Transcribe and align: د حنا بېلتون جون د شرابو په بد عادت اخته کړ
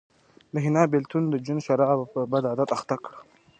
د 0.53 0.55
حنا 0.65 0.83
بېلتون 0.91 1.23
جون 1.45 1.57
د 1.59 1.63
شرابو 1.65 2.05
په 2.13 2.19
بد 2.31 2.43
عادت 2.49 2.69
اخته 2.77 2.95
کړ 3.03 3.13